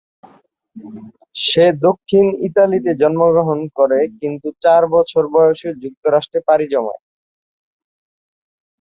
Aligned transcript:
সে 1.41 1.65
দক্ষিণ 1.85 2.25
ইতালিতে 2.47 2.91
জন্মগ্রহণ 3.01 3.59
করে 3.77 3.99
কিন্তু 4.19 4.47
চার 4.63 4.83
বছর 4.95 5.23
বয়সে 5.33 5.69
যুক্তরাষ্ট্রে 5.83 6.39
পাড়ি 6.47 6.65
জমায়। 6.73 7.01